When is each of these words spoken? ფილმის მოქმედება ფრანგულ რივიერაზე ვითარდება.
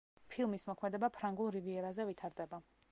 ფილმის 0.35 0.65
მოქმედება 0.69 1.11
ფრანგულ 1.19 1.53
რივიერაზე 1.59 2.11
ვითარდება. 2.11 2.67